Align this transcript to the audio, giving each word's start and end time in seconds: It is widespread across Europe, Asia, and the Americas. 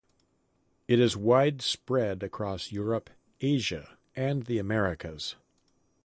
It 0.87 0.99
is 0.99 1.15
widespread 1.15 2.23
across 2.23 2.71
Europe, 2.71 3.11
Asia, 3.39 3.99
and 4.15 4.45
the 4.47 4.57
Americas. 4.57 5.35